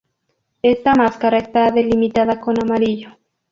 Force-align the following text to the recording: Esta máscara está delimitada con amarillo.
Esta 0.63 0.95
máscara 0.95 1.37
está 1.37 1.69
delimitada 1.69 2.39
con 2.39 2.59
amarillo. 2.59 3.19